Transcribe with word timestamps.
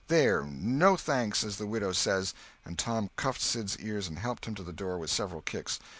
There—no 0.07 0.97
thanks, 0.97 1.43
as 1.43 1.57
the 1.57 1.67
widow 1.67 1.91
says"—and 1.91 2.79
Tom 2.79 3.11
cuffed 3.17 3.39
Sid's 3.41 3.77
ears 3.77 4.07
and 4.07 4.17
helped 4.17 4.45
him 4.47 4.55
to 4.55 4.63
the 4.63 4.73
door 4.73 4.97
with 4.97 5.11
several 5.11 5.41
kicks. 5.43 5.77